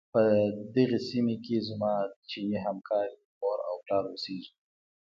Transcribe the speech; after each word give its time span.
په 0.13 0.21
دغې 0.75 0.99
سيمې 1.09 1.35
کې 1.45 1.57
زما 1.69 1.93
د 2.07 2.13
چيني 2.29 2.57
همکارې 2.67 3.15
مور 3.39 3.59
او 3.69 3.75
پلار 3.83 4.03
اوسيږي. 4.09 4.51